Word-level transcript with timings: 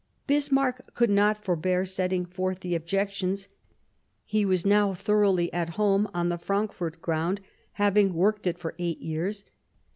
Bismarck 0.25 0.95
could 0.95 1.11
not 1.11 1.43
forbear 1.45 1.85
setting 1.85 2.25
forth 2.25 2.61
the 2.61 2.73
objections; 2.73 3.47
he 4.25 4.45
was 4.45 4.65
now 4.65 4.95
thoroughly 4.95 5.53
at 5.53 5.69
home 5.77 6.09
on 6.11 6.29
the 6.29 6.39
Frankfort 6.39 7.03
ground, 7.03 7.39
having 7.73 8.15
worked 8.15 8.47
it 8.47 8.57
for 8.57 8.73
eight 8.79 8.97
years. 8.99 9.45